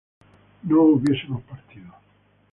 no 0.63 0.81
hubiésemos 0.81 1.43
partido 1.43 1.93